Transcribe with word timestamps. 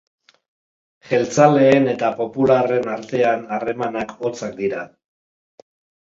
Jeltzaleen 1.09 1.83
eta 1.91 2.07
popularren 2.21 2.89
artean 2.93 3.43
harremanak 3.57 4.15
hotzak 4.23 4.57
dira. 4.63 4.81